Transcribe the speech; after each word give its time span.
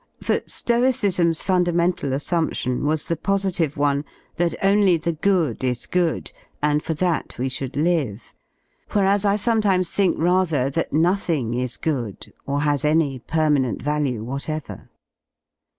For 0.19 0.41
Stoicism's 0.47 1.43
funda 1.43 1.71
mental 1.71 2.11
assumption 2.11 2.85
was 2.87 3.07
the 3.07 3.15
positive 3.15 3.77
one 3.77 4.03
that 4.37 4.55
only 4.65 4.97
the 4.97 5.11
good 5.13 5.63
is 5.63 5.85
good, 5.85 6.31
and 6.59 6.81
for 6.81 6.95
that 6.95 7.37
we 7.37 7.49
should 7.49 7.75
live; 7.77 8.33
whereas 8.93 9.25
I 9.25 9.35
sometimes 9.35 9.91
think 9.91 10.17
rather 10.17 10.71
that 10.71 10.91
nothing 10.91 11.53
is 11.53 11.77
good 11.77 12.33
or 12.47 12.61
has 12.61 12.83
any 12.83 13.19
permanent 13.19 13.83
value 13.83 14.23
whatever. 14.23 14.89